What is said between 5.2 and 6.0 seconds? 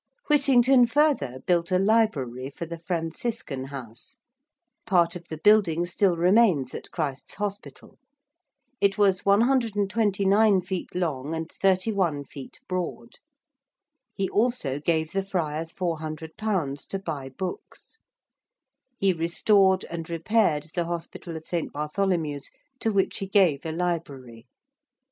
the building